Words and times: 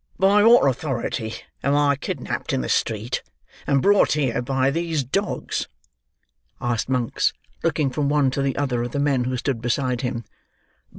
"By 0.17 0.43
what 0.43 0.67
authority 0.67 1.35
am 1.63 1.75
I 1.75 1.95
kidnapped 1.95 2.53
in 2.53 2.61
the 2.61 2.69
street, 2.69 3.21
and 3.67 3.83
brought 3.83 4.13
here 4.13 4.41
by 4.41 4.71
these 4.71 5.03
dogs?" 5.03 5.67
asked 6.59 6.89
Monks, 6.89 7.33
looking 7.61 7.91
from 7.91 8.09
one 8.09 8.31
to 8.31 8.41
the 8.41 8.57
other 8.57 8.81
of 8.81 8.93
the 8.93 8.99
men 8.99 9.25
who 9.25 9.37
stood 9.37 9.61
beside 9.61 10.01
him. 10.01 10.25